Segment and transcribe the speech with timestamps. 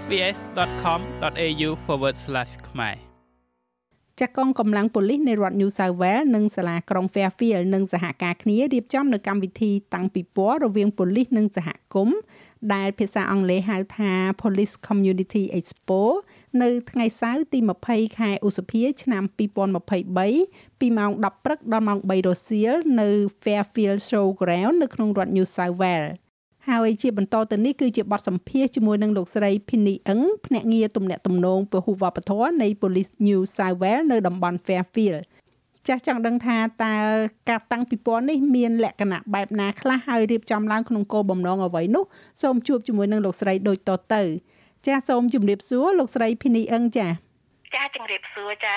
[0.00, 1.70] sbs.com.au/
[2.68, 2.96] ខ្មែរ
[4.20, 12.18] ចាក់កងកម្លាំងប៉ូលីសនៃរដ្ឋ New South Wales និងសាលាក្រុង Fairfield និងសហការគ្នារៀបចំនៅកម្មវិធីតាំងពិព័រណ៍រវាងប៉ូលីសនិងសហគមន៍
[12.74, 14.12] ដែលភាសាអង់គ្លេសហៅថា
[14.42, 16.00] Police Community Expo
[16.62, 17.58] នៅថ្ងៃសៅរ៍ទី
[17.88, 23.08] 20ខែឧសភា ឆ្នាំ2023ពីម៉ោង10ព្រឹកដល់ម៉ោង3រសៀលនៅ
[23.42, 26.25] Fairfield Showground នៅក្នុងរដ្ឋ New South Wales
[26.68, 35.22] ហើយជាបន្តទៅនេះគឺជាបទសម្ភាសជាមួយនឹងលោកស្រី Phini Eng ភ្នាក់ងារទំនាក់ទំនងពហុវប្បធម៌នៃ Police New South Wales នៅតំបន់ Fairfield
[35.86, 36.96] ចាស់ចង់ដឹងថាតើ
[37.48, 42.04] ការតាំងពិព័រណ៍នេះមានលក្ខណៈបែបណាខ្លះហើយរៀបចំឡើងក្នុងគោលបំណងអ្វីនោះ
[42.42, 44.22] សូមជួបជាមួយនឹងលោកស្រីដូចតទៅ
[44.86, 47.16] ចាស់សូមជម្រាបសួរលោកស្រី Phini Eng ចាស់
[47.74, 48.74] ចាជម្រាបសួរចា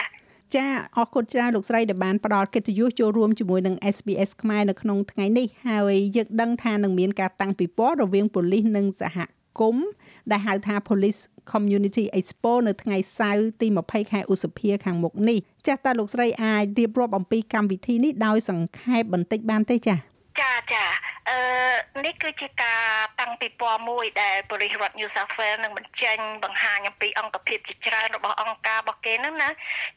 [0.55, 0.65] ចា
[0.97, 9.17] អរគុណច្រើនលោកស្រីដែលបានផ្ដល់កិត្តិយសចូលរួមជាមួយនឹង SBS ខ្មែរនៅក្នុងថ្ងៃនេះហើយយើងដឹងថានឹងមានការតាំងពិព័រណ៍រវាងប៉ូលីសនិងសហ
[9.59, 9.87] គមន៍
[10.31, 11.21] ដែលហៅថា Police
[11.51, 20.08] Community Expo នៅថ្ងៃសៅរ៍ទី20ខែឧសភាខាងមុខនេះចាស់តើលោកស្រីអាចរៀបរាប់អំពីកម្មវិធីនេះដោយសង្ខេបបន្តិចបានទេចា៎
[20.41, 20.85] ចាចា
[21.29, 21.39] អឺ
[22.05, 22.83] នេះគឺជាការ
[23.21, 29.49] តាំងពិព័រណ៍មួយដែលបរិរដ្ឋ New South Wales នឹងបញ្ចេញបង្ហាញអំពីអង្គភាពជាច្រើនរបស់អង្គការរបស់គេហ្នឹងណា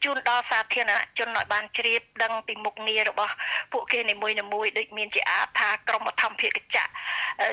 [0.03, 3.33] ជូនដល់សាធារណជនឲ្យបានជ្រាបដឹងពីមុខងាររបស់
[3.71, 4.35] ពួកគេនីមួយៗ
[4.77, 6.85] ដូចមានជាអាថាក្រមធម្មភាគចៈ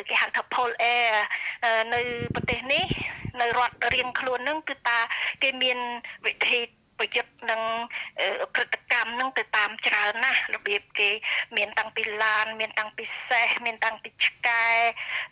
[0.09, 1.11] គេហៅថា Pol Air
[1.95, 2.01] នៅ
[2.35, 2.85] ប្រទេសនេះ
[3.41, 4.99] នៅរដ្ឋរៀងខ្លួនហ្នឹងគឺតា
[5.43, 5.79] គេមាន
[6.27, 6.61] វិធី
[7.01, 7.63] ប្រយុទ្ធនឹង
[8.55, 11.11] ព្រឹត្តិកម្មនឹងទៅតាមច្រើនណាស់របៀបគេ
[11.57, 14.67] មានតាំងពីឡាន មានតាំងពីសេះមានតាំងពីឆ្កែ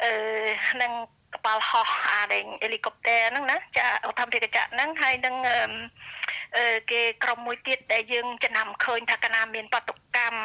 [0.05, 0.13] អឺ
[0.83, 0.93] នឹង
[1.35, 5.35] កប៉ាល់ហោះអាដែលហេលីកុបទ័រហ្នឹងណាចាឧទ្ធម្ភាគចក្រហ្នឹងហើយនឹង
[6.57, 9.83] អឺគេក្រុមមួយទៀតដែលយើងចំណាំឃើញថាកណាមានបដ
[10.17, 10.41] កម្ម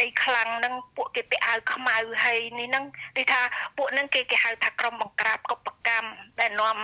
[0.00, 2.84] អីខ្លាំងហ្នឹងពួកគេពាក់អាវខ្មៅហើយនេះហ្នឹង
[3.16, 3.40] ដូចថា
[3.76, 6.08] ពួកហ្នឹងគេគេហៅថាក្រុមបង្ក្រាបកុបកម្ម
[6.40, 6.78] ដែលនាំ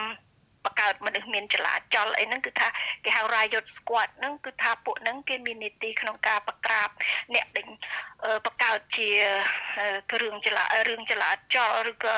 [0.65, 2.69] បង្កើតមនុស្សមានចលាចលអីហ្នឹងគឺថា
[3.05, 6.89] គេហៅ riot squad ហ្នឹងគឺថាពួកហ្នឹងគេមាននីតិក្នុងការបក្រាប
[7.34, 7.67] អ្នកដែល
[8.44, 9.11] បង្កើតជា
[10.12, 12.15] គ្រឿងចលារឿងចលាចលឬក៏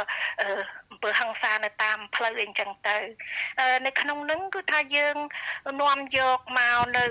[0.91, 2.97] អំពើហិង្សានៅតាមផ្លូវអីចឹងទៅ
[3.87, 5.17] នៅក្នុងហ្នឹងគឺថាយើង
[5.81, 7.05] នាំយកមកនៅ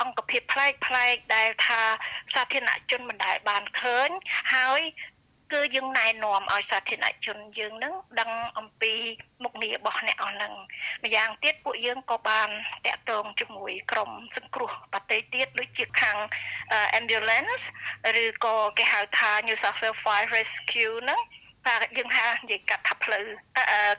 [0.00, 1.80] អង្គភាពផ្លែកផ្លែកដែលថា
[2.34, 4.08] សាធារណជនមិនដែលបានឃើញ
[4.54, 4.80] ហើយ
[5.52, 8.92] គឺយើងណែនាំឲ្យសាធារណជនយើងនឹងដឹងអំពី
[9.42, 10.52] មុខងាររបស់អ្នកអស់ហ្នឹង
[11.04, 12.48] ម្យ៉ាងទៀតពួកយើងក៏បាន
[12.86, 16.16] តាក់ទងជាមួយក្រុមសង្គ្រោះបតីទៀតដូចជាខាង
[16.98, 17.64] ambulance
[18.22, 21.20] ឬក៏គេហៅថា New South Wales Fire Rescue ហ្នឹង
[21.66, 23.24] ថាយើងហៅនិយាយកាត់ថាផ្លូវ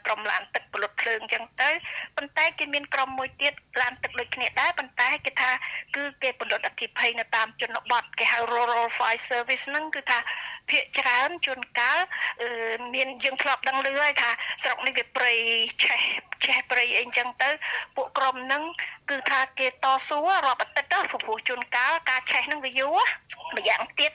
[0.05, 1.69] ក្រុមឡានទឹកពលុតភ្លើងអញ្ចឹងទៅ
[2.17, 5.51] ប៉ុន្តែគេមានក្រុមមួយទៀតឡានទឹកដូចគ្នាដែរប៉ុន្តែគេថា
[5.95, 10.19] គឺគេពលុតអធិភ័យនៅតាមជនបទគេហៅ rural fire service ហ្នឹងគឺថា
[10.69, 11.99] ភាគច្រើនជួនកាល
[12.93, 14.29] មានយើងធ្លាប់ដឹងឮហើយថា
[14.63, 15.31] ស្រុកនេះវាព្រៃ
[15.83, 16.01] ឆេះ
[16.45, 17.49] ឆេះព្រៃអីចឹងទៅ
[17.95, 18.63] ពួកក្រុមហ្នឹង
[19.09, 22.97] គឺថាគេតស៊ូរាប់អាទិត្យទៅព្រោះជួនកាលការឆេះហ្នឹងវាយូរ
[23.57, 24.11] ម្យ៉ាងទៀត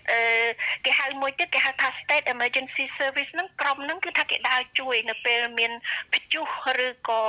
[0.85, 5.73] គេហៅមួយទៀតគេហៅថា state emergency service ហ្នឹងក្រុមហ្នឹងគឺថាគេដើរជួយ នៅពេលមាន
[6.13, 6.47] ព្យុះ
[6.87, 7.23] ឬក៏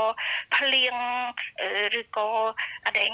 [0.55, 0.95] ភ្លៀង
[2.01, 2.29] ឬក៏
[2.85, 3.11] អដែង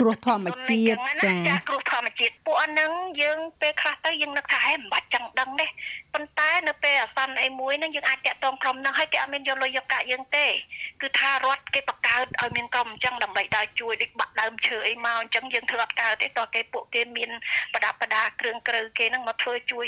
[0.00, 2.90] គ្រោះធម្មជាតិចាគ្រោះធម្មជាតិពួកហ្នឹង
[3.20, 5.66] យើងពេលខ្លះទៅយើងនឹកថាហេមិនបាច់ចង់ដឹងទេ
[6.14, 10.46] ប៉ុន្តែនៅពេលអាសន្នអីមួយហ្នឹងយើងអាចតាក់ទងក្រុមហ្នឹងហើយគេអត់មានយកលុយយកកាក់យើងទេ
[11.00, 17.30] គឺថារដ្ឋគេបង្កើតឲ្យមានក្រុមអញ្ចឹងដើម្បីដើរជួយដូចបាក់ដើមឈើអីមកអញ្ចឹងយើងធ្វើអត់កើតទេតោះគេពួកគេមាន
[17.74, 19.86] ប្រដាប់ប្រដាគ្រឿងក្រៅគេហ្នឹងមកធ្វើជួយ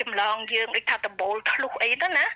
[0.00, 2.26] ចម្លងយើងដូចថាដបូលធ្លុះអីទៅណា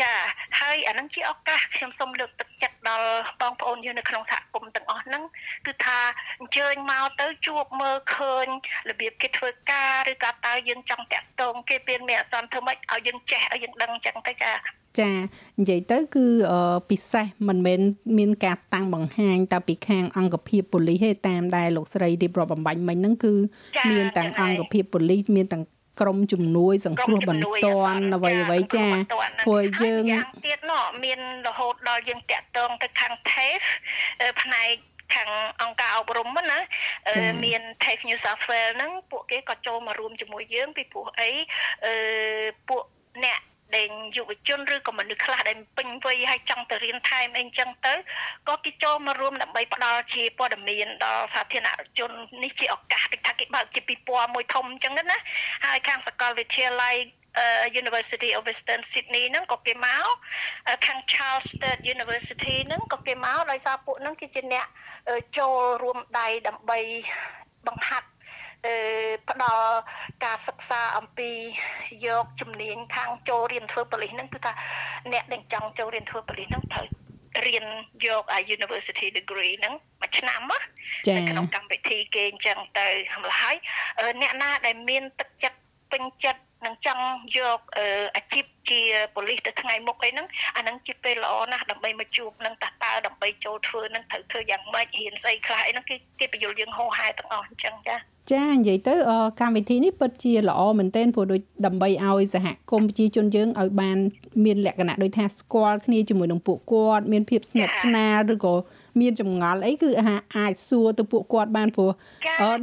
[0.00, 0.12] ចា
[0.60, 5.22] ហើយអានឹងជាឱកាសខ្ញុំសូមលើកទឹកចិត្តដល់បងប្អូនយើងនៅក្នុងសហគមន៍ទាំងអស់ហ្នឹង
[5.66, 5.98] គឺថា
[6.40, 8.46] អញ្ជើញមកទៅជួបមើលឃើញ
[8.90, 14.52] របៀបគេធ្វើការឬក៏តើយើងចង់តាក់ទងគេពេលមានអសន្នធ្វើម៉េចឲ្យយើងចេះឲ្យយើងដឹងអញ្ចឹងទៅចា
[14.98, 15.12] ចា
[15.60, 16.24] និយាយទៅគឺ
[16.90, 17.80] ពិសេសមិនមែន
[18.18, 23.34] មានការតាំងបង្ហាញតែពីខាងអង្គភាពប៉ូលីសទេតាមដែលលោកស្រីរៀបរាប់បំបញ្ញមិញហ្នឹងគឺ
[23.90, 25.64] មានទាំងអង្គភាពប៉ូលីសមានទាំង
[26.00, 28.86] ក្រុមជំនួយ សង្គ្រោះបន្ទាន់អ្វីអ្វីចា
[29.46, 30.04] ព្រោះយើង
[30.46, 33.66] ទៀតនោះមានរហូតដល់យើងតាក់ទងទៅខាង TAFE
[34.42, 34.72] ផ្នែក
[35.14, 35.30] ខាង
[35.62, 36.58] អង្គការអប់រំណា
[37.44, 41.30] មាន TAFE New South Wales ហ្នឹងពួកគេក៏ចូលមករួមជាមួយយើងពីព្រោះអី
[41.84, 41.94] អឺ
[42.68, 42.82] ពួក
[43.24, 43.40] អ្នក
[43.76, 47.94] ដែលយុវជនឬក៏មនុស្សខ្លះដែលពេញវ័យហើយចង់ទៅរៀនថែមអីចឹងទៅ
[48.48, 51.68] ក៏គេចូលមករួមដើម្បីផ្ដល់ជាព័ត៌មានដល់សាធារណ
[51.98, 52.10] ជន
[52.42, 55.18] នេះជាឱកាសដូចថាគេបើកជាពិព័រណ៍មួយធំអញ្ចឹងណា
[55.66, 56.96] ហើយខាងសាកលវិទ្យាល័យ
[57.82, 60.06] University of Western Sydney ហ្នឹងក៏គេមក
[60.86, 64.66] ខាង Charles State University ហ្នឹងក៏គេមកដោយសារពួកហ្នឹងគឺជាអ្នក
[65.38, 66.78] ចូលរួមដៃដើម្បី
[67.66, 68.08] បង្ហាត់
[69.30, 69.72] ផ្ដល់
[70.24, 71.30] ការសិក្សាអំពី
[72.06, 74.52] យកជំនាញខាងចូលរៀនធ្វើប៉ូលីសហ្នឹងគឺថា
[75.12, 76.86] អ្នកដែលចង់ចូលរៀនធ្វើប៉ូលីសហ្នឹងត្រូវ
[77.46, 77.66] រៀន
[78.06, 78.24] យក
[78.56, 80.58] university degree ហ្នឹងមួយឆ្នាំណា
[81.06, 82.86] ចា៎ក្នុងកម្មវិធីគេអញ្ចឹងទៅ
[83.22, 83.56] ម្ល៉េះហើយ
[84.22, 85.58] អ្នកណាដែលមានទឹកចិត្ត
[85.92, 87.04] ពេញចិត្ត នឹងចង់
[87.36, 87.60] យក
[88.16, 88.80] អាជីពជា
[89.14, 90.26] ប៉ូលីសទៅថ្ងៃមុខអីហ្នឹង
[90.56, 97.96] អាហ្នឹងជាពេលល្អណាស់ដើម្បីមកជួបនឹងតើតើដើម្បីចូលធ្វើនឹងត្រូវធ្វើយ៉ាងម៉េចហ៊ានស្អីខ្លះអីហ្នឹងគេគេបញ្យល់យើងហោហែទាំងអស់អញ្ចឹងចា
[98.32, 98.94] ចានិយាយទៅ
[99.40, 103.98] កម្មវិធីនេះពិតជាល្អមែនទែនព្រោះដូចដើម្បីឲ្យសហគមន៍ប្រជាជនយើងឲ្យបាន
[104.44, 108.54] មានលក្ខណៈដូចថាស្គាល់គ្នាជាមួយនឹងពួកគាត់មានភាពស្និទ្ធស្នាលឬក៏
[109.00, 109.90] មានចម្ងល់អីគឺ
[110.36, 111.90] អាចសួរទៅពួកគាត់បានព្រោះ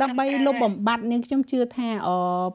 [0.02, 1.90] ដើម្បីលុបបំបត្តិនាងខ្ញុំជឿថា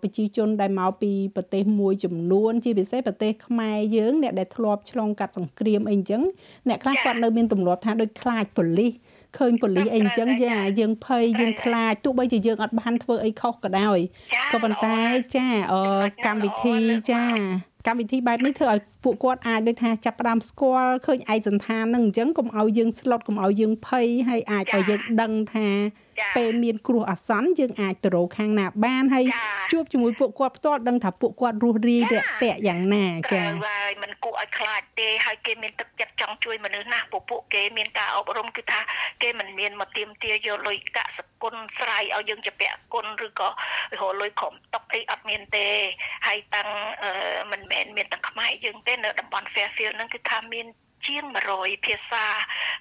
[0.02, 6.22] ប្រជាជនដែលមកពីប្រទេសមួយចំនួន ជាពិសេសប្រទេសខ្មែរយើងអ្នកដែលធ្លាប់ឆ្លងកាត់សង្គ្រាមអីអញ្ចឹង
[6.68, 8.92] អ្នកខ្លះគាត់នៅមានទម្លាប់ថាដូចខ្លាចប៉ូលីស
[9.38, 13.98] ឃើញប៉ូលីសអីអញ្ចឹងយ៉ាយើងភ័យយើងខ្លាចទោះបីជាយើងអត់បានធ្វើអីខុសក៏ដោយ
[14.52, 14.98] ក៏ប៉ុន្តែ
[15.36, 15.48] ចា
[16.26, 16.76] កម្មវិធី
[17.10, 17.24] ចា
[17.86, 25.68] កម្មវិធីបែបនេះធ្វើឲ្យពួកគាត់អាចដូចថាចាប់ផ្ដើមស្គាល់ឃើញឯកសន្តាននឹងអញ្ចឹងកុំឲ្យយើងស្លុតកុំឲ្យយើងភ័យហើយអាចឲ្យយើងដឹងថា
[26.36, 29.24] ពេលមានគ្រោះអាសន្នយើងអាចទៅរកខាងណាបានហើយ
[29.72, 38.80] ជួបជាមួយពួកគាត់ផ្ទាល់ដឹងថាពួកគាត់រស់រាយរាក់ទាក់យ៉ាងណាចា៎ហើយមិនគួរឲ្យខ្លាចទេហើយគេមានទឹកចិត្តចង់ជួយមនុស្សណាស់ពួកពួកគេមានការអប់រំគឺថា
[39.22, 43.48] គេមិនមានមកទៀមទាយកលុយកសគុណស្រ័យឲ្យយើងជាពាក់គុណឬក៏
[44.00, 45.66] រលុយក្រុមតុកអីអត់មានទេ
[46.26, 46.68] ហើយតាំង
[47.52, 50.66] មិនមែនមានតែខ្មែរយើងទេនៅតំបន់ Fairfield ហ្នឹងគឺថាមាន
[51.06, 52.24] ជាង100ភាសា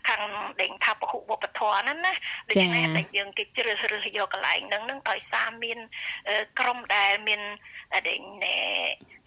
[0.07, 0.21] ខាង
[0.61, 2.13] ដេញថាពហុវប្បធម៌ហ្នឹងណា
[2.49, 5.79] ដូច្នេះតែយើងគេជ្រើសរើសយកកន្លែងហ្នឹងហ្នឹងដោយសារមាន
[6.59, 7.41] ក្រុមដែលមាន
[8.09, 8.21] ដេញ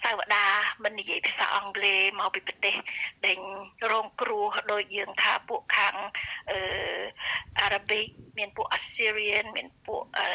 [0.04, 0.44] សាវតា
[0.84, 2.74] មិននិយាយភាសាអង់គ្លេសមកពីប្រទេស
[3.26, 3.38] ដេញ
[3.92, 5.94] រងគ្រោះដោយយើងថាពួកខាង
[6.50, 6.58] អឺ
[7.60, 8.06] អារ៉ាប៊ិក
[8.38, 10.26] មានពួក Assyrian មានពួកអឺ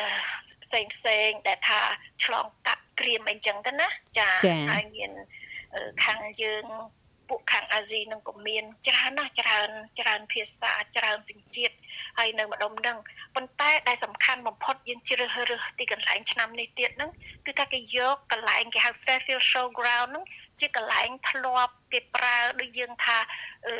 [0.63, 1.79] ផ្សេងផ្សេងដែលថា
[2.23, 3.87] ឆ្លងកាត់ក្រៀមអីចឹងទៅណា
[4.19, 4.29] ចា
[4.71, 5.11] ហើយមាន
[6.05, 6.65] ខាងយើង
[7.29, 11.75] ពួកខាងអាស៊ីនឹងក៏មានច្រើនណាស់ច្រើនច្រើនភាសាច្រើនសញ្ជាតិ
[12.17, 12.97] ហើយនៅម្ដុំនឹង
[13.35, 17.11] ប៉ុន្តែដែលសំខាន់បំផុតយើងជ្រើសរើសទីកន្លែងឆ្នាំនេះទៀតហ្នឹង
[17.45, 20.25] គឺថាគេយកកន្លែងគេហៅ Fairfield Showground ហ្នឹង
[20.59, 23.17] ជាកន្លែងធ្លាប់គេប្រើដូចយើងថា
[23.67, 23.75] អឺ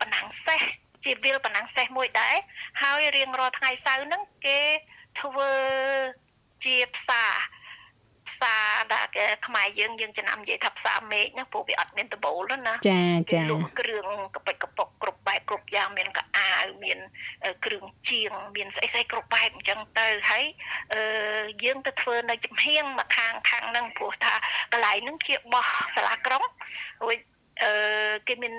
[0.00, 0.60] បណ្ណាំងសេះ
[1.04, 2.36] ជាវិលបណ្ណាំងសេះមួយដែរ
[2.82, 4.60] ហើយរៀងរាល់ថ្ងៃសៅរ៍ហ្នឹងគេ
[5.20, 5.52] ធ្វើ
[6.64, 7.32] ជាផ្សារ
[8.36, 9.06] ផ្សារដែល
[9.46, 13.02] ខ្មែរយើងយើងចំណាំនិយាយថាផ្សារមេឃណាព្រោះវាអត់មានដបូលណាចា
[13.32, 16.98] ចាលក់គ្រឿងកប៉ិចកប៉ុកគ្រប់បែបគ្រប់យ៉ាងមានកអាវមាន
[17.64, 20.44] គ្រឿងជាង មានស្អីស្អីគ្រប់បែបអញ្ចឹងទៅហើយ
[20.92, 21.00] អឺ
[21.64, 24.34] យើងទៅធ្វើនៅចំហៀងមកខាងខាងហ្នឹងព្រោះថា
[24.72, 26.42] កន្លែងហ្នឹងជាបោះសាលាក្រុង
[27.02, 27.18] រួច
[27.62, 28.54] អឺគេមាន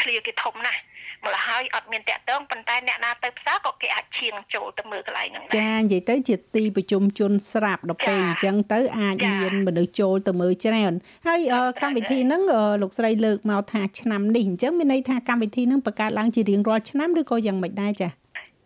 [0.00, 0.80] ឃ្លាគេធំណាស់
[1.24, 10.92] ម្ល៉េះហើយអត់មានតាក់ទងប៉ុន្តែអ្នកណាទៅផ្សារក៏គេអាចឈៀងចូលទៅមើលកន្លែងហ្នឹងដែរចានិយាយទៅជាទីប្រជុំជនស្រាប់ដល់ពេលអញ្ចឹងទៅអាចមានមនុស្សចូលទៅមើលច្រើន
[11.26, 11.40] ហើយ
[11.82, 12.42] កម្មវិធីហ្នឹង
[12.82, 18.08] លោកស្រីលើកមកថាឆ្នាំនេះអញ្ចឹងមានន័យថាកម្មវិធីហ្នឹងបង្កើតឡើងជារៀងរាល់ឆ្នាំឬក៏យ៉ាងម៉េចដែរចា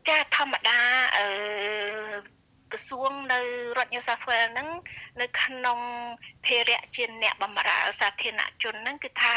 [0.09, 0.79] ចាធម្មតា
[1.17, 1.27] អឺ
[2.73, 3.41] ក្រសួងនៅ
[3.79, 4.69] រដ្ឋ New South Wales ហ្នឹង
[5.21, 5.79] នៅក្នុង
[6.45, 9.35] ភារៈជាអ្នកបម្រើសាធារណជនហ្នឹងគឺថា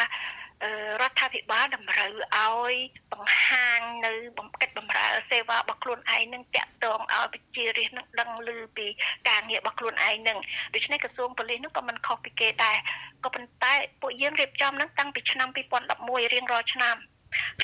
[1.01, 2.73] រដ្ឋាភិបាលតម្រូវឲ្យ
[3.13, 8.87] បង្ហាញនៅបំកិច្ចបំរើសេវារបស់ខ្លួនឯងនឹងតាក់ទងឲ្យប្រជារាស្ត្រនឹងដឹងឮពី
[9.29, 10.37] ការងាររបស់ខ្លួនឯងនឹង
[10.73, 12.77] ដូច្នេះក្រសួងប៉ូលីសនឹងក៏មិនខុសពីគេដែរ
[13.23, 16.95] ក៏ប៉ុន្តែពួកយើងរៀបចំនឹងតាំងពីឆ្នាំ2011រៀងរាល់ឆ្នាំ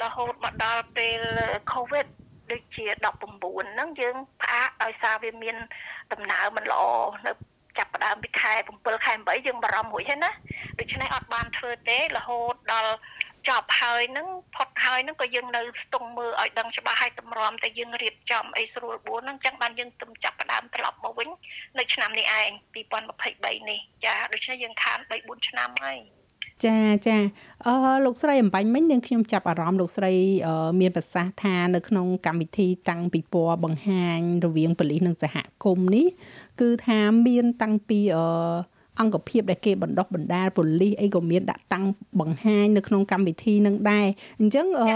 [0.02, 1.22] រហូតមកដល់ពេល
[1.74, 2.08] COVID
[2.52, 2.86] ដូចជា
[3.28, 5.56] 19ហ្នឹងយើងផ្អាកដោយសារវាមាន
[6.12, 6.84] ដំណើរមិនល្អ
[7.28, 7.32] នៅ
[8.26, 10.32] ចាប់ផ្ដើមពីខែ7ខែ8យើងបារម្ភរួចហើយណា
[10.80, 12.94] ដូច្នេះអត់បានធ្វើទេរហូតដល់
[13.48, 21.30] ចប់ហើយនឹងផុតហើយនឹងក៏យើងនៅស្ទង់មើលឲ្យដឹងច្បាស់ហើយតម្រាំតែយើងរៀបចំអីស្រួលបួនហ្នឹងចឹងបានយើងទំចាប់ផ្ដើមត្រឡប់មកវិញ
[21.80, 22.50] នៅឆ្នាំនេះឯង
[23.16, 26.19] 2023នេះចាដូច្នេះយើងខាន3 4ឆ្នាំហើយ
[26.66, 27.18] ចាចា
[27.66, 27.74] អឺ
[28.06, 30.14] លោកស្រីអំបញ្ញមិញនឹងខ្ញុំចាប់អារម្មណ៍លោកស្រី
[30.80, 36.08] មានប្រសាសន៍ថានៅក្នុងកម្មវិធីតាំងពីពណ៌បង្ហាញរវាងប៉ូលីសនិងសហគមន៍នេះ
[36.62, 38.26] គឺថាមានតាំងពីអឺ
[39.00, 41.86] អង្គភាពដែលគេបណ្ដោះបណ្ដាលប៉ូលីសអីក៏មានដាក់តាំង
[42.20, 44.08] បង្ហាញនៅក្នុងកម្មវិធីនឹងដែរ
[44.40, 44.92] អញ្ចឹងអឺ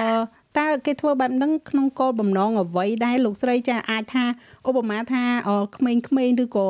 [0.57, 4.25] តើគេធ្វើបែបហ្នឹងក្នុងគោលបំណងអ្វីដែរលោកស្រីចាអាចថា
[4.69, 5.23] ឧបមាថា
[5.75, 6.67] ក្មេងៗឬក៏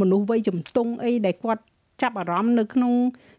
[0.00, 1.62] មនុស្សវ័យជំទង់អីដែលគាត់
[2.02, 2.92] ចាប់អារម្មណ៍នៅក្នុង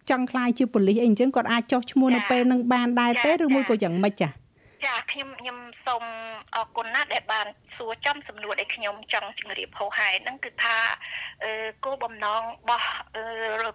[0.10, 4.41] ចង់ខ្លាយជាប៉ូលីសអីអញ្ចឹងគាត់អាចចោះឈ្មោះនៅពេលនឹងបានដែរទេឬមួយក៏យ៉ាងម៉េចចា
[4.86, 6.04] ចាខ្ញុំខ្ញុំសូម
[6.56, 10.78] អរគុណណាស់ដែលបានសួរចំសំណួរដែលខ្ញុំចង់ជម្រាបហោហែហ្នឹងគឺថា
[11.86, 12.88] គោលបំណងរបស់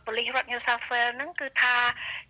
[0.07, 1.75] ប៉ូលីសរដ្ឋ New South Wales ហ្នឹងគឺថា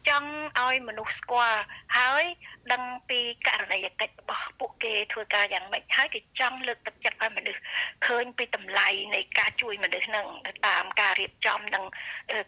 [0.08, 0.30] ចង់
[0.60, 1.60] ឲ្យមនុស្សស្គាល់
[1.98, 2.24] ហើយ
[2.72, 7.60] ដឹងពីករណីយកិច្ចរបស់ពួកគេធ្វើការយ៉ាងម៉េចហើយគេចង់លើកទឹកចិត្តឲ្យមនុស្ស
[8.06, 10.26] ឃើញពីតម្លៃនៃការជួយមនុស្សហ្នឹង
[10.66, 11.84] តាមការរៀបចំនិង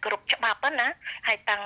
[0.04, 0.88] គ្រប់ច្បាប់ណា
[1.28, 1.62] ហើយតាំង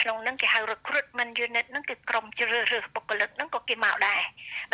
[0.00, 4.22] ក្នុងហ្នឹងគេហៅ recruitment unit ហ្នឹងគឺក្រុមជ្រើសរើសបុគ្គលិកហ្នឹងក៏គេមកដែរ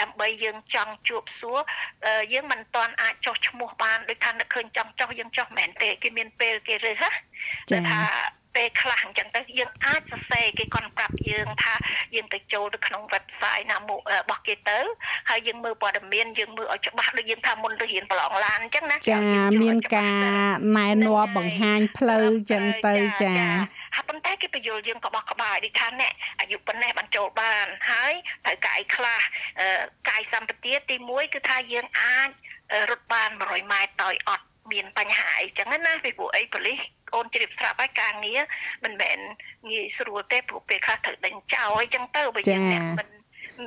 [0.00, 1.58] ដើម្បីយើងចង់ជួបសួរ
[2.32, 8.00] យើងមិនទាន់អាចចោះឈ្មោះបានដូចថានឹកឃើញចង់ចោះយើងចោះមែនទេគេមានពេលគេរើសណាថា
[8.56, 11.74] ពេលខ្លះអញ្ចឹងទៅយើងអាចសរសេរគេគាត់ប្រាប់យើងថា
[12.14, 14.78] យើងទៅចូលទៅក្នុង website ណាមួយរបស់គេទៅ
[15.30, 19.18] ហើយយើងមើលព័ត៌មានយើងមើលឲ្យច្បាស់ដូចយើងថាមុនទៅរៀនប្រឡងឡានអញ្ចឹងណាចា
[19.62, 20.46] មានការ
[20.76, 23.36] ណែនាំបង្ហាញផ្លូវអញ្ចឹងទៅចា
[23.94, 28.12] ហើយប៉ុន្តែគេបញ្យល់យើងក៏បោះក្បាយដូចថាអ្នកអាយុប៉ុណ្ណេះបានចូលបានហើយ
[28.44, 29.20] ត្រូវកាយខ្លះ
[30.08, 32.30] កាយសម្បទាទី1គឺថាយើងអាច
[32.90, 36.78] រត់បាន100ម៉ែត្រដោយអត់មានបញ្ហាអីចឹងណាពីព្រោះអីប៉ូលីស
[37.14, 38.40] អូនជ្រាបស្រាប់ហើយការងារ
[38.84, 39.18] មិនមែន
[39.70, 43.08] ងាយស្រួលទេព្រោះពេលខ្លះត្រូវដេញចោលអីចឹងទៅបើយើងអ្នកមិន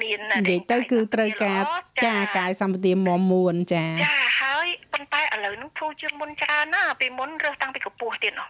[0.02, 1.62] មាននិយាយទៅគឺត្រូវការ
[2.06, 8.50] ចាកាយសម្បទាមមួនចាចាហើយប៉ុន្តែឥឡូវនឹងធូរជាងមុនច្រើនណាពីមុនរើសតាំងពីកម្ពស់ទៀតនោះ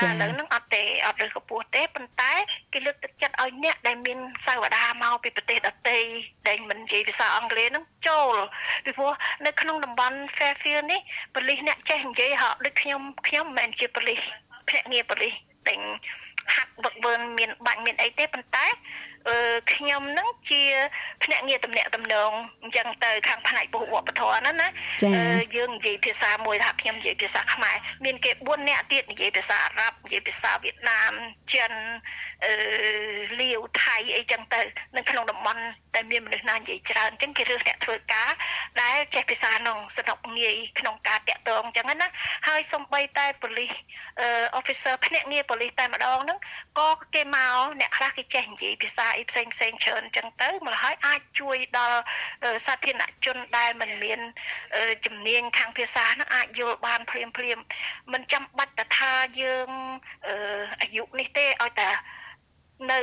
[0.00, 2.32] ឥឡូវហ្នឹងអត់ទេអត់រើសកម្ពស់ទេប៉ុន្តែ
[2.72, 5.98] គេលើកទឹកចិត្តឲ្យអ្នកដែលមានសាវតាមកពីប្រទេសដទៃ
[6.48, 8.36] ដែលមិននិយាយភាសាអង់គ្លេសហ្នឹងចូល
[8.84, 9.12] ពីព្រោះ
[9.46, 11.00] នៅក្នុងតំបន់ Fairfield នេះ
[11.34, 14.22] ប៉ូលីសអ្នកចេះនិយាយហៅដូចខ្ញុំខ្ញុំមិនមែនជាប៉ូលីស
[14.68, 15.34] ភ្នាក់ងារប៉ូលីស
[15.68, 15.80] ដែល
[16.54, 18.72] ហាត់វឹកវើមានបាច់មានអីទេប៉ុន្តែអឺ
[19.74, 20.62] ខ្ញុំនឹងជា
[21.24, 22.30] ភ្នាក់ងារតំណាក់តំណង
[22.62, 24.68] អញ្ចឹងទៅខាងផ្នែកពុះវប្បធម៌ហ្នឹងណា
[25.16, 31.12] អឺយើងនិយាយភាសាមួយថាខ្ញុំនិយាយភាសាខ្មែរមានគេ4នាក់ទៀតនិយាយភាសាអារ៉ាប់និយាយភាសាវៀតណាម
[31.52, 31.72] ចិន
[32.44, 32.52] អឺ
[33.40, 34.60] លាវថៃអីចឹងទៅ
[34.96, 35.62] នៅក្នុងតំបន់
[35.94, 38.30] តែមានមនុស្សណានិយាយច្រើនអញ្ចឹងគេរើសអ្នកធ្វើការ
[38.82, 42.08] ដែលចេះភាសានោះសនុកងាយក្នុងការតាក់ទងអញ្ចឹងណា
[42.48, 43.72] ហើយសំបីតែប៉ូលីស
[44.20, 46.38] អឺ officer ភ្នាក់ងារប៉ូលីសតែម្ដងហ្នឹង
[46.78, 52.00] ក៏គេមកអ្នកខ្លះគេចេះនិយាយភាសាអីផ្សេងផ្សេងច្រើនអញ្ចឹងទៅមកហើយអាចជួយដល់
[52.66, 54.20] សាធារណជនដែលមិនមាន
[55.06, 57.58] ជំនាញខាងភាសាហ្នឹងអាចយល់បានភ្លាមភ្លាម
[58.12, 59.68] មិនចាំបាច់តែថាយើង
[60.80, 61.88] អាយុនេះទេឲ្យតែ
[62.92, 63.00] នៅ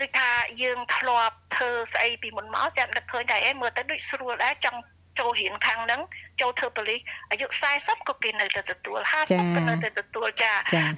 [0.00, 0.30] ដូចថា
[0.62, 4.80] យើងធ្លាប់ធ្វើស្អីពីមុនមកស្រាប់នឹកឃើញដែរមើលទៅដូចស្រួលដែរចង់
[5.18, 6.00] ចូលរៀនខាងហ្នឹង
[6.40, 7.46] ចូលធ្វើប៉ូលីសអាយុ
[7.78, 10.52] 40ក៏គេនៅតែទទួល50ក៏នៅតែទទួលចា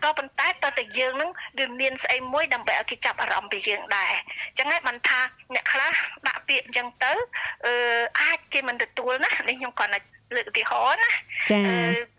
[0.05, 4.13] ក៏ប៉ុន្តែតើតើយើងហ្នឹងវាមានស្អីមួយដើម្បីឲ្យគេចាប់អារម្មណ៍ពីយើងដែរ
[4.49, 5.21] អញ្ចឹងហើយបានថា
[5.55, 5.93] អ្នកខ្លះ
[6.27, 7.13] ដាក់ពាក្យអញ្ចឹងទៅ
[7.67, 7.75] អឺ
[8.21, 9.93] អាចគេមិនទទួលណានេះខ្ញុំគាត់
[10.35, 11.11] លើកឧទាហរណ៍ណា
[11.51, 12.16] ចាមិនមែន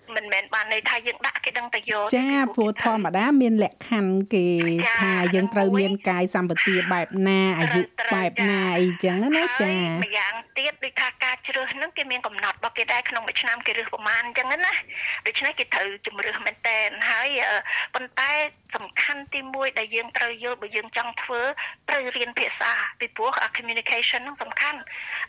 [0.58, 4.48] បានន័យថាយើងដាក់គេដឹងតែយកចាព្រោះធម្មតាមានលក្ខខណ្ឌគេ
[5.02, 7.82] ថាយើងត្រូវមានកាយសម្បទាបែបណាអាយុ
[8.16, 14.74] បែបណាអីចឹងណាចាម្យ៉ាងទៀតដូចថាការជ្រើសហ្នឹងគេមានកំណត់របស់គេដែរក្នុងមួយឆ្នាំគេរើសប្រមាណអញ្ចឹងណា
[15.28, 17.30] ដូច្នេះគេត្រូវជំរើសមែនតែនហើយ
[17.96, 18.32] ប៉ុន្តែ
[18.76, 21.42] សំខាន់ទី1ដែលយើងត្រូវយល់បើយើងចង់ធ្វើ
[21.90, 24.80] ត្រូវរៀនភាសាពីព្រោះ communication ហ្នឹងសំខាន់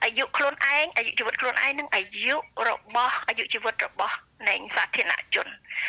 [0.05, 2.35] អាយុខ្លួនឯងអាយុជីវិតខ្លួនឯងនិងអាយុ
[2.69, 4.17] របស់អាយុជីវិតរបស់
[4.49, 5.49] នៃសាធារណជន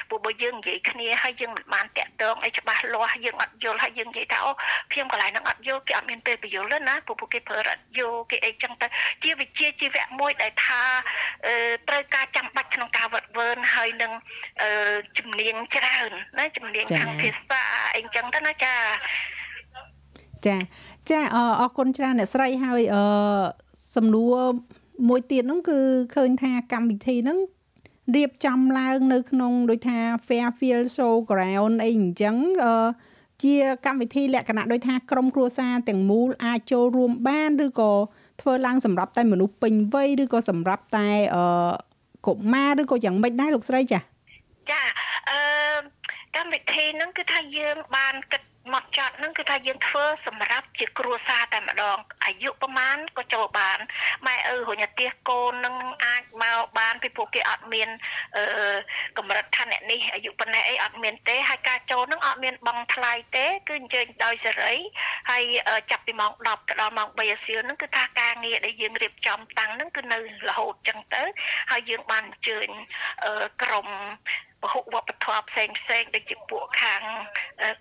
[0.10, 4.52] ព្រោះបើយើងនិយាយគ្នាហើយយើងមិនបានតាក់ទងអីច្បាស់លាស់យើងអត់យល់ហើយយើងនិយាយថាអូ
[4.92, 8.88] ខ្ញុំកន្លែងហ្នឹងអត់យល់គេអត់មានពេលបញ្យល់ទេណាព្រោះពួកគេប្រើរត់យល់គេអីចឹងទៅ
[9.24, 10.82] ជាវិជាជីវៈមួយដែលថា
[11.88, 14.12] ត្រូវការចាំបាច់ក្នុងការវឹកវើហើយនឹង
[15.18, 17.62] ជំនាញច្រើនណាជំនាញខាងភាសា
[17.96, 18.74] អីចឹងទៅណាចា
[20.46, 20.56] ចា
[21.10, 21.38] ចាអ
[21.68, 23.04] រគុណច្រើនអ្នកស្រីហើយអឺ
[23.96, 24.38] សំណួរ
[25.10, 25.80] មួយទៀតហ្នឹងគឺ
[26.16, 27.38] ឃើញថាកម្មវិធីហ្នឹង
[28.16, 32.74] រៀបចំឡើងនៅក្នុងដូចថា Fairfield Showground អីអញ្ចឹងអឺ
[33.44, 37.92] ជាកម្មវិធីលក្ខណៈដូចថាក្រុមគ្រួសារទាំងមូលអាចចូលរួមបានឬក៏
[38.42, 41.44] ធ្វើឡើងសម្រាប់តែមនុស្សពេញវ័យឬក៏សម្រាប់តែអឺ
[42.28, 44.00] កុមារឬក៏យ៉ាងម៉េចដែរលោកស្រីចា
[44.70, 44.82] ចា
[45.30, 45.40] អឺ
[46.36, 48.42] កម្មវិធីហ្នឹងគឺថាយើងបានគិត
[48.74, 53.80] មកចត់ហ្នឹងគឺថាយើងធ្វើសម្រាប់ជាគ្រួសារតែម្ដងអាយុប្រហែលក៏ចូលបាន
[54.28, 57.90] ម៉ែឪរញទៀសកូននឹងអាចមកបានពីពួកគេអត់មាន
[58.38, 58.76] អឺ
[59.18, 64.76] កម្រិតឋានៈនេះអាយុប៉ុណ្ណេះអីអត់មានទេហើយការចូលនឹងអត់មានបង់ថ្លៃទេគឺអញ្ជើញដោយសេរី
[65.32, 65.44] ហើយ
[65.92, 71.24] ចាប់ពីម៉ោង10ទៅដល់ម៉ោង3អាសៀលហ្នឹងគឺថាការងារដែលយើងរៀបចំតាំងហ្នឹងគឺនៅរហូតចឹងទៅ
[71.72, 72.68] ហើយយើងបានអញ្ជើញ
[73.62, 73.88] ក្រុម
[74.62, 77.02] ពហុវប្បធម៌ផ្សេងផ្សេងដូចជាពួកខាង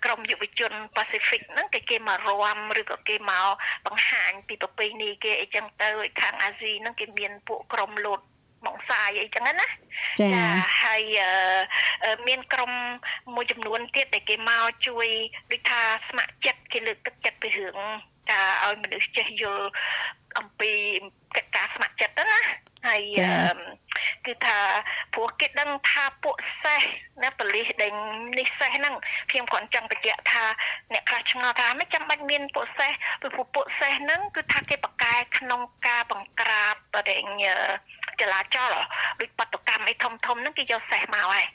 [0.05, 3.47] ក្រមយុវជន Pacific ហ្នឹងគេគេមករាំឬក៏គេមក
[3.85, 5.89] បង្ហាញពីប្រពៃណីគេអីចឹងទៅ
[6.21, 8.19] ខាងអាស៊ីហ្នឹងគេមានពួកក្រមលោត
[8.65, 9.67] បងសាយអីចឹងណា
[10.33, 10.45] ចា
[10.83, 11.03] ហើយ
[12.27, 12.71] មានក្រុម
[13.35, 15.07] មួយចំនួនទៀតដែលគេមកជួយ
[15.51, 17.77] ដូចថាស្ម័គ្រចិត្តគេលើកទឹកចិត្តពីរឿង
[18.31, 19.67] ការឲ្យមនុស្សចេះយល់
[20.39, 20.71] អំពី
[21.35, 22.39] កិច្ចការស្ម័គ្រចិត្តណា
[22.87, 23.01] ហើយ
[24.25, 24.57] គឺថា
[25.13, 26.81] ព្រោះគេដឹងថាពួកសេះ
[27.23, 27.93] ណាបលិសដេញ
[28.37, 28.93] នេះសេះហ្នឹង
[29.31, 30.45] ខ្ញុំគ្រាន់ចង់បញ្ជាក់ថា
[30.93, 36.75] អ្នកខ្លះឆ្ងល់ថាមិនចាំបាច់មានពួកសេះព្រោះពួកសេះហ្នឹងគឺថាគេបកកែក្នុងការបង្ក្រាប
[37.09, 37.25] ដេញ
[38.21, 38.73] ចលាចល
[39.21, 41.45] ដូចបដកម្មអីធំធំហ្នឹងគេយកសេះមកហើយ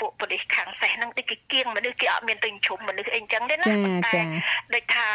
[0.00, 3.74] ពួកប៉ូលីសខាងសេះហ្នឹងដូចគេគៀងមនុស្សគេអត់មានទៅជុំមនុស្សអីអញ្ចឹងទេណាចា
[4.14, 4.22] ចា
[4.74, 5.08] ដូចថា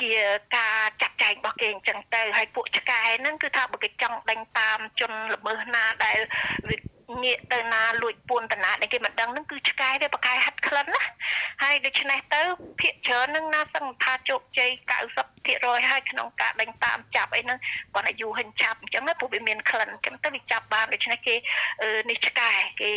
[0.00, 0.10] ជា
[0.56, 6.18] ការចាត់ចែងរបស់គេអញ្ចឹងទៅហើយពួកឆ្កែហ្នឹងគឺថាបើគេចង់ដេញតាមជនល្មើសណាដែល
[6.68, 6.76] វា
[7.22, 11.02] ងាកទៅណាលួចពួនតាណាដែលគេមិនដឹងហ្នឹងគឺឆ្កែវាប្រកែហាត់ក្លិនណា
[11.62, 12.42] ហើយដូច្នេះទៅ
[12.80, 14.70] ភាកច្រើនហ្នឹងណាសឹងថាជោគជ័យ
[15.30, 17.58] 90%ហើយក្នុងការដេញតាមចាប់អីហ្នឹង
[17.94, 21.34] គាត់អាយុហិញចាប់អញ្ចឹងណាព្រោះវាមានក្លិនអញ្ចឹងទៅវាចាប់បានដូច្នេះគេ
[22.10, 22.50] នេះឆ្កែ
[22.82, 22.92] គេ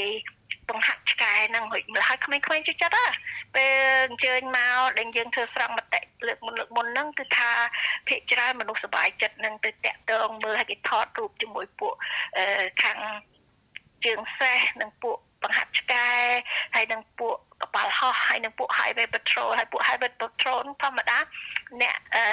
[0.69, 3.07] បង្ហាត់ឆ្កែហ្នឹងរួចម្ល៉េះហើយក្មេងៗជួយចិត្តហ៎
[3.55, 3.73] ពេល
[4.07, 7.51] អញ្ជើញមកដែលយើងធ្វើស្រង់មតិលើកមុនលើកមុនហ្នឹងគឺថា
[8.07, 11.93] ភាកច្រើនមនុស្សសប្បាយចិត្តនឹងទៅតាក់ទងមើលឲ្យគេថតរូបជាមួយពួក
[12.83, 12.97] ខាង
[14.05, 16.09] ជើងសេះនិងពួកបង្ហាត់ឆ្កែ
[16.75, 21.19] ហើយនិងពួកកប៉ាល់ហោះហើយនិងពួក Highway Patrol ហើយពួក Highway Patrol ធម្មតា
[21.81, 22.25] អ្នកអឺ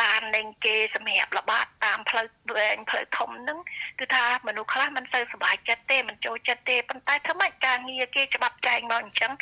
[0.00, 3.58] ឡាននឹងគេសម្រាប់ល្បាតតាមផ្លូវវែងផ្លូវធំហ្នឹង
[3.98, 9.32] គឺថាមនុស្សខ្លះមិនសូវសប្បាយចិត្តទេមិនចូលចិត្តទេប៉ុន្តែធ្វើម៉េចការងារគេច្បាប់ចែងមកអញ្ចឹង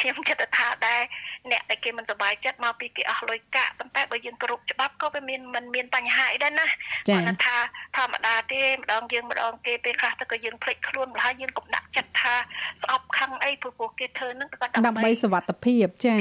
[0.00, 1.02] ខ្ញុំចិត្តថាដែរ
[1.50, 6.66] អ្នកដែលគេមិនសប្បាយចិត្តមកពីគេអស់លុយកាក់ប៉ុន្តែបើយើងគោរពច្បាប់ក៏វាមានមិនមានបញ្ហាអីដែរណា
[7.08, 7.71] គាត់ថាធ
[8.06, 12.34] ម្មតាទេម្ដងយើងម្ដងគេពេលខ្លះទៅក៏យើងភ្លេចខ្លួនម្ល៉េះយើងកុំដាក់ចិត្តថា
[12.82, 16.20] ស្អប់ខឹងអីព្រោះពួកគេធ្វើនឹងក៏ដើម្បីសុវត្ថិភាពចា៎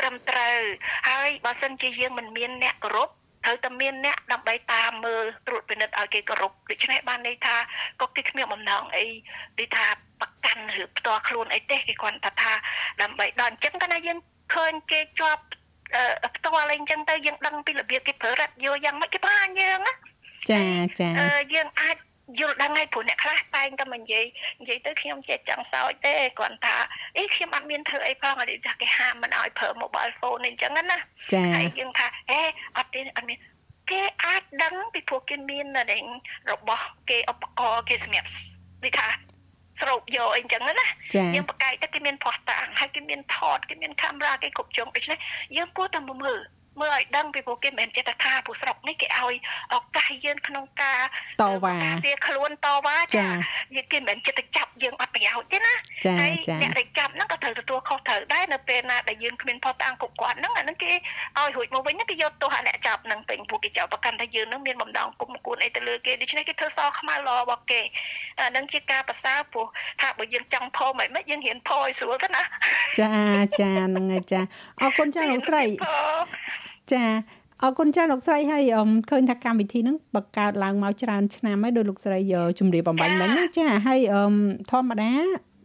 [0.00, 0.58] ត្រឹមត្រូវ
[1.08, 3.10] ហើយបើសិនជាយើងមិនមានអ្នកគោរព
[3.44, 7.56] ត្រូវតែមានអ្នកដើម្បីតាមមើលត្រួតពិនិត្យឲ្យគេគោរពដូច្នេះបានន័យថា
[8.00, 9.06] ក៏គេគ្មានបំណងអី
[9.58, 9.86] ដូចថា
[10.20, 12.52] ប្រកាន់ឬផ្ទាល់ខ្លួនអីទេគេគ្រាន់តែថា
[13.02, 14.18] ដើម្បីដល់អញ្ចឹងកាលណាយើង
[14.54, 15.42] ឃើញគេជាប់
[16.36, 19.94] ផ្ទាល់អីអញ្ចឹងទៅយើងដឹងពីរបៀបគេប្រើរ៉ាត់យោយ៉ាងម៉េចគេបានយើងណា
[20.50, 20.62] ចា
[21.00, 21.10] ចា
[21.54, 21.96] យើងអាច
[22.38, 24.24] យល់ដឹងហើយព្រោះអ្នកខ្លះតែងតែមកនិយាយ
[24.60, 26.76] និយាយទៅខ្ញុំចេះចង់សោចទេគ្រាន់ថា
[27.16, 30.98] អីខ្ញុំអត់មានធ្វើអីផងអត់ថាគេហាមមិនឲ្យប្រើ mobile phone អីចឹងណា
[31.32, 32.40] ចាហើយយើងថាអេ
[32.76, 33.38] អត់ទេអត់មាន
[33.90, 35.66] គេអាចដឹងពីព្រោះគេមាន
[36.50, 38.28] របស់គេឧបករណ៍គេសម្រាប់
[38.84, 39.08] ដូចថា
[39.80, 40.86] ស្រូបយកអីចឹងណា
[41.34, 45.18] យើងបកកាយទៅគេមានផោះតាំងហើយគេមានថតគេមានកាមេរ៉ាគេគ្រប់ជ្រុងដូច្នេះ
[45.56, 46.38] យើងគួរតែមើល
[46.80, 49.34] មើលឲ្យដឹងពីព្រោះគេមិនចេះតែថាពួកស្រុកនេះគេឲ្យ
[49.74, 51.00] ឱកាសយើងក្នុងការ
[51.42, 53.28] តវ៉ាវាខ្លួនតវ៉ាចា
[53.92, 55.74] គេមិនចេះតែចាប់យើងអត់ប្រយោជន៍ទេណា
[56.20, 60.92] ហើយអ្នកដែលចាប់ហ្នឹងក៏ត្រូវទទួលខុសត្រូវដែរនៅពេលណាដែលយើងគ្មានផុសតាំងគ្រប់គាត់ហ្នឹងអាហ្នឹងគេ
[61.38, 67.80] ឲ្យរួចមកវិញគេយកទោសអាអ្នកចាប់ហ្នឹងពេញពួកគេចាប់ប្រកាន់ថាយើងហ្នឹងមានបំដងគុំគួនអីទៅលើគេដូច្នេះគេធ្វើសខ្មៅល្អរបស់គេ
[68.40, 69.66] អាហ្នឹងជាការប្រសើរព្រោះ
[70.00, 72.42] ថាបើយើងចង់ផមិនមិនយើងរៀនផឲ្យស្រួលទៅណា
[73.00, 73.12] ចា
[73.60, 74.40] ចាហ្នឹងហើយចា
[74.80, 75.64] អរគុណចាលោកស្រី
[76.94, 77.04] ចា
[77.62, 78.62] អរគុណចាលោកស្រីហើយ
[79.10, 82.18] ឃើញថាកម្មវិធីហ្នឹងបង្កើតឡើងមកច្រើនឆ្នាំហើយដោយលោកស្រី
[82.58, 84.00] ជម្រាបបំបញ្ញមិញណាចាហើយ
[84.70, 85.12] ធម្មតា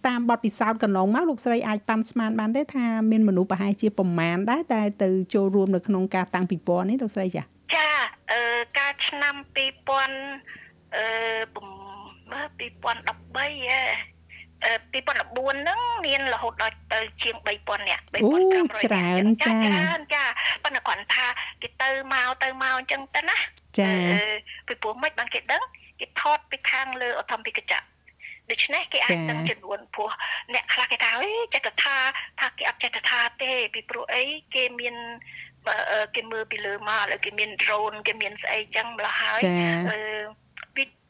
[0.08, 7.44] តាមបទពិសោធន៍កន្លងមកលោកស្រីអាចប៉ាន់ស្មានបានទេថាមានមនុស្សប្រហែលជាប្រមាណដែរដែលទៅចូលរួមនៅក្នុងការតាំងពិព័រណ៍នេះលោកស្រីចា
[7.76, 7.90] ចា
[8.32, 8.42] អឺ
[8.80, 11.06] ការឆ្នាំ2000អឺ
[12.64, 14.13] 2013ហ៎
[14.64, 20.24] 2014ហ្នឹងមានរហូតដល់ទៅជាង3000នាក់3500ច្រើនចាច្រើនចា
[20.64, 21.26] ប៉ុន្តែគាត់ថា
[21.62, 23.38] គេទៅមកទៅមកអញ្ចឹងទៅណា
[23.80, 23.92] ចា
[24.68, 25.64] ពីព្រោះមិនបានគេដឹង
[26.00, 27.86] គេថតពីខាងលើអធំពីកញ្ចក់
[28.52, 30.12] ដូច្នេះគេអាចដឹងចំនួនព្រោះ
[30.54, 31.98] អ្នកខ្លះគេថាអីចេះតែថា
[32.40, 34.24] ថាគេអត់ចេះតែថាទេពីព្រោះអី
[34.56, 34.96] គេមាន
[36.16, 39.40] គេមើលពីលើមកឥឡូវគេមាន drone គេមានស្អីចឹងម្ល៉េះហើយ
[39.92, 40.00] អឺ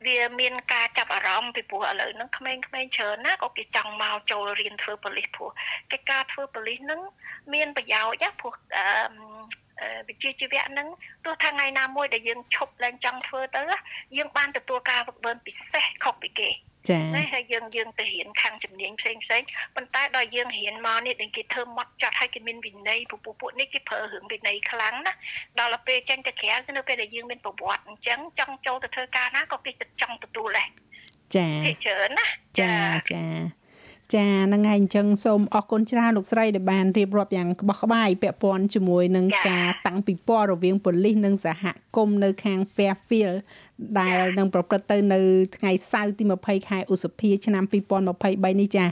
[0.05, 2.61] វាមានការចាប់អារម្មណ៍ពីព្រោះឥឡូវហ្នឹងក្មេងៗ
[2.95, 5.49] ច្រើនណាក៏គេចង់មកចូលរៀនធ្វើប៉ូលីសព្រោះ
[5.91, 7.01] កិច្ចការធ្វើប៉ូលីសហ្នឹង
[7.53, 10.87] មានប្រយោជន៍ណាព្រោះអឺវិជ្ជាជីវៈហ្នឹង
[11.25, 13.61] ទោះថាថ្ងៃណាមួយដែលយើងឈប់ឡើងចង់ធ្វើទៅ
[14.17, 16.49] យើងបានទទួលការវឹកវើពិសេសខុសពីគេ
[16.89, 19.41] ចា៎ណាហើយយើងយើងទៅរៀនខាងជំនាញផ្សេងផ្សេង
[19.75, 25.13] ប៉ុន្តែដល់យើងរៀនមកនេះដែលគេធ្វើម៉ត់ចាត់ឲ្យគេមានវិន័យពពួកពួកនេះគេប្រើរឿងវិន័យខ្លាំងណា
[25.59, 30.69] ដល់ពេលចេញទៅក្រៅគឺនៅពេលដែលយើងមានប្រវត្តិអញ្ចឹងចង់ចូលទៅធ្វើការណាក៏គេចង់ទទួលដែរ
[31.35, 32.25] ចា៎ច្រើនណា
[32.59, 32.73] ចា
[33.11, 33.23] ចា
[34.15, 41.63] ចាហ្នឹងហើយអញ្ចឹងសូមអរគុណច្រើនលោកស្រីដែលបានរៀបរាប់យ៉ាងក្បោះក្បាយពាក់ព័ន្ធជាមួយនឹងការតាំងពិព័រណ៍រវាងប៉ូលីសនិងសហ
[41.95, 43.37] គមន៍នៅខាង Fairfield
[43.99, 45.19] ដែលនឹងប្រព្រឹត្តទៅនៅ
[45.57, 47.63] ថ្ងៃសៅរ៍ទី20ខែឧសភាឆ្នាំ
[48.11, 48.85] 2023នេះចា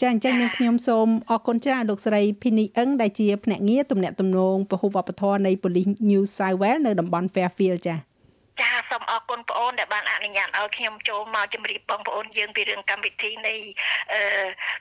[0.00, 8.07] ចាអញ្ចឹងនាងខ្ញុំសូមអរគុណច្រើនលោកស្រីភីនីអឹងដែលជាភ្នាក់ងារទំនាក់ទំនងពហុវប្បធម៌នៃប៉ូលីស New South Wales នៅតំបន់ Fairfield ចា
[8.60, 13.54] ចាសូមអរគុណបងអូនដែលបានអនុញ្ញាតឲ្យខ្ញុំចូលមកជម្រាបបងប្អូនយើងពីរឿងកម្មវិធីនៃ
[14.12, 14.20] អឺ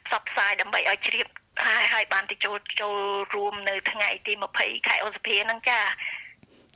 [0.05, 1.27] ផ្សព្វផ្សាយដើម្បីឲ្យជ្រាប
[1.65, 2.97] ហើយហើយបានទៅចូលចូល
[3.35, 5.79] រួមនៅថ្ងៃទី20ខែឧសភាហ្នឹងចា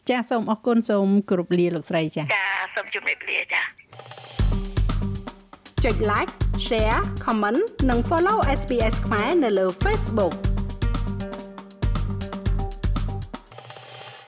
[0.10, 3.62] ចាសសូមអរគុណសូមគោរពលាលោកស្រីចាចាសូមជម្រាបលាចា
[5.84, 6.32] ចុច like
[6.68, 10.34] share comment និង follow SPS ខ្មែរនៅលើ Facebook